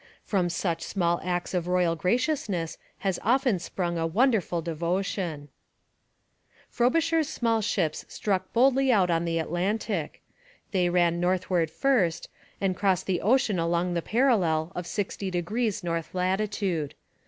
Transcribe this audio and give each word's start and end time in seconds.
From 0.23 0.49
such 0.49 0.81
small 0.81 1.21
acts 1.23 1.53
of 1.53 1.67
royal 1.67 1.95
graciousness 1.95 2.79
has 3.05 3.19
often 3.21 3.59
sprung 3.59 3.99
a 3.99 4.07
wonderful 4.07 4.59
devotion. 4.59 5.47
Frobisher's 6.71 7.39
little 7.43 7.61
ships 7.61 8.03
struck 8.09 8.51
boldly 8.51 8.91
out 8.91 9.11
on 9.11 9.25
the 9.25 9.37
Atlantic. 9.37 10.23
They 10.71 10.89
ran 10.89 11.19
northward 11.19 11.69
first, 11.69 12.29
and 12.59 12.75
crossed 12.75 13.05
the 13.05 13.21
ocean 13.21 13.59
along 13.59 13.93
the 13.93 14.01
parallel 14.01 14.71
of 14.73 14.87
sixty 14.87 15.29
degrees 15.29 15.83
north 15.83 16.15
latitude. 16.15 16.95